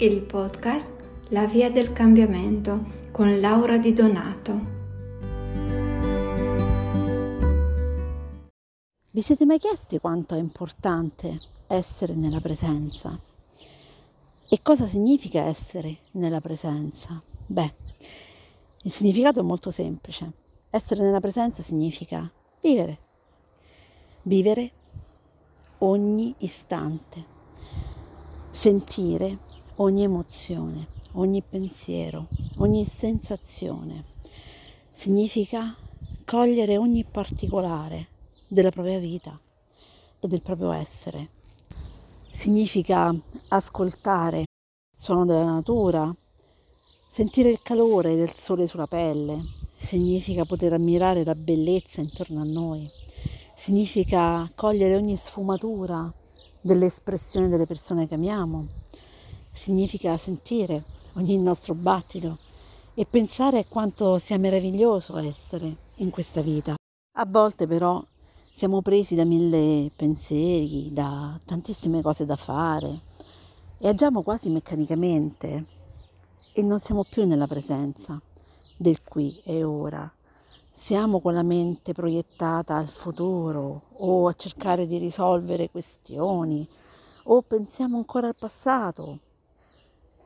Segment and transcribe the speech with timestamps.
[0.00, 0.92] il podcast
[1.30, 4.60] La via del cambiamento con Laura Di Donato.
[9.10, 13.18] Vi siete mai chiesti quanto è importante essere nella presenza?
[14.48, 17.20] E cosa significa essere nella presenza?
[17.46, 17.74] Beh,
[18.82, 20.30] il significato è molto semplice.
[20.70, 22.30] Essere nella presenza significa
[22.60, 22.98] vivere.
[24.22, 24.70] Vivere
[25.78, 27.36] ogni istante.
[28.50, 32.28] Sentire ogni emozione, ogni pensiero,
[32.58, 34.04] ogni sensazione.
[34.90, 35.76] Significa
[36.24, 38.08] cogliere ogni particolare
[38.48, 39.38] della propria vita
[40.18, 41.30] e del proprio essere.
[42.30, 43.14] Significa
[43.48, 44.46] ascoltare il
[44.92, 46.12] suono della natura,
[47.08, 49.40] sentire il calore del sole sulla pelle,
[49.76, 52.88] significa poter ammirare la bellezza intorno a noi,
[53.54, 56.12] significa cogliere ogni sfumatura
[56.60, 58.77] dell'espressione delle persone che amiamo,
[59.58, 62.38] significa sentire ogni nostro battito
[62.94, 66.76] e pensare quanto sia meraviglioso essere in questa vita.
[67.18, 68.02] A volte però
[68.52, 73.00] siamo presi da mille pensieri, da tantissime cose da fare
[73.76, 75.66] e agiamo quasi meccanicamente
[76.52, 78.20] e non siamo più nella presenza
[78.76, 80.10] del qui e ora.
[80.70, 86.66] Siamo con la mente proiettata al futuro o a cercare di risolvere questioni
[87.24, 89.26] o pensiamo ancora al passato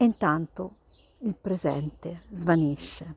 [0.00, 0.76] e intanto
[1.18, 3.16] il presente svanisce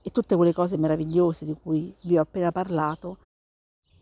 [0.00, 3.18] e tutte quelle cose meravigliose di cui vi ho appena parlato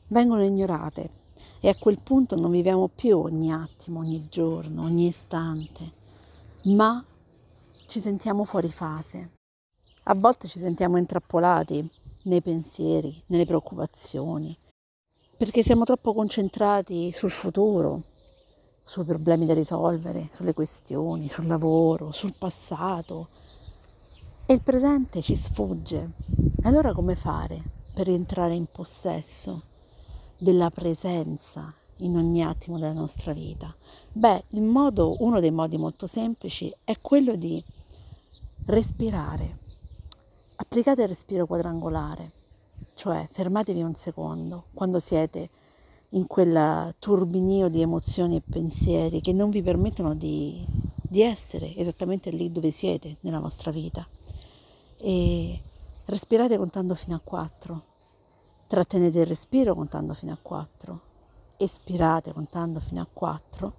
[0.08, 1.10] vengono ignorate
[1.58, 5.92] e a quel punto non viviamo più ogni attimo, ogni giorno, ogni istante,
[6.66, 7.04] ma
[7.88, 9.30] ci sentiamo fuori fase.
[10.04, 11.91] A volte ci sentiamo intrappolati
[12.24, 14.56] nei pensieri, nelle preoccupazioni,
[15.36, 18.04] perché siamo troppo concentrati sul futuro,
[18.88, 23.26] sui problemi da risolvere, sulle questioni, sul lavoro, sul passato
[24.47, 26.12] e il presente ci sfugge.
[26.62, 27.60] Allora come fare
[27.92, 29.60] per entrare in possesso
[30.38, 33.75] della presenza in ogni attimo della nostra vita?
[34.12, 37.62] Beh, il modo, uno dei modi molto semplici è quello di
[38.66, 39.58] respirare.
[40.54, 42.30] Applicate il respiro quadrangolare,
[42.94, 45.50] cioè fermatevi un secondo quando siete
[46.11, 50.65] in quel turbinio di emozioni e pensieri che non vi permettono di,
[51.03, 54.06] di essere esattamente lì dove siete nella vostra vita.
[54.99, 55.61] E
[56.06, 57.83] respirate contando fino a 4,
[58.67, 61.00] trattenete il respiro contando fino a 4,
[61.56, 63.75] espirate contando fino a 4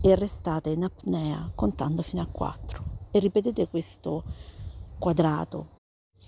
[0.00, 4.24] e restate in apnea contando fino a 4 e ripetete questo
[4.98, 5.80] quadrato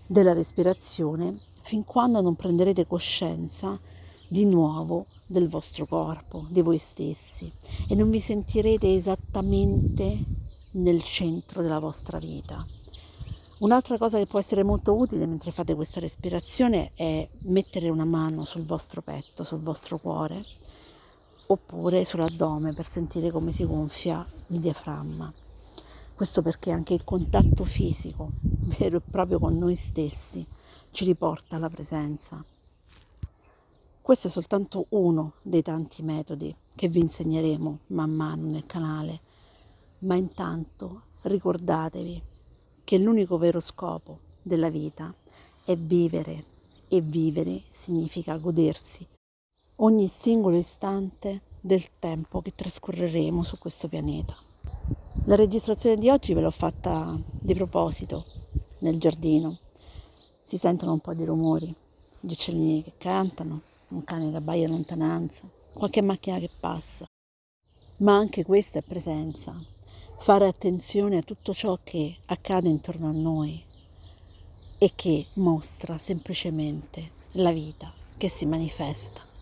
[0.06, 3.78] della respirazione fin quando non prenderete coscienza
[4.34, 7.48] di nuovo del vostro corpo, di voi stessi
[7.88, 10.18] e non vi sentirete esattamente
[10.72, 12.66] nel centro della vostra vita.
[13.58, 18.44] Un'altra cosa che può essere molto utile mentre fate questa respirazione è mettere una mano
[18.44, 20.44] sul vostro petto, sul vostro cuore,
[21.46, 25.32] oppure sull'addome per sentire come si gonfia il diaframma.
[26.12, 28.32] Questo perché anche il contatto fisico,
[28.78, 30.44] vero e proprio con noi stessi,
[30.90, 32.44] ci riporta alla presenza.
[34.04, 39.20] Questo è soltanto uno dei tanti metodi che vi insegneremo man mano nel canale,
[40.00, 42.22] ma intanto ricordatevi
[42.84, 45.10] che l'unico vero scopo della vita
[45.64, 46.44] è vivere
[46.86, 49.08] e vivere significa godersi
[49.76, 54.36] ogni singolo istante del tempo che trascorreremo su questo pianeta.
[55.24, 58.26] La registrazione di oggi ve l'ho fatta di proposito
[58.80, 59.60] nel giardino.
[60.42, 61.74] Si sentono un po' di rumori,
[62.20, 67.06] gli uccellini che cantano, un cane che abbaia in lontananza, qualche macchina che passa.
[67.98, 69.54] Ma anche questa è presenza,
[70.18, 73.62] fare attenzione a tutto ciò che accade intorno a noi
[74.78, 79.33] e che mostra semplicemente la vita che si manifesta.